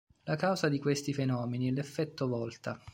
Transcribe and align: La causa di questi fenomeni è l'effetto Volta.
La 0.23 0.35
causa 0.35 0.67
di 0.67 0.79
questi 0.79 1.13
fenomeni 1.13 1.67
è 1.67 1.71
l'effetto 1.71 2.27
Volta. 2.27 2.79